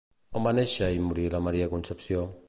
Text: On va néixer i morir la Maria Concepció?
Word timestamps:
On 0.39 0.45
va 0.47 0.53
néixer 0.59 0.87
i 0.95 1.03
morir 1.09 1.25
la 1.35 1.41
Maria 1.49 1.67
Concepció? 1.75 2.25